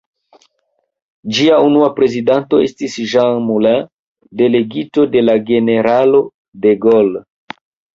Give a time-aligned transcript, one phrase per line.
[1.37, 3.87] Ĝia unua prezidanto estis Jean Moulin,
[4.43, 6.29] delegito de la generalo
[6.67, 7.29] de Gaulle.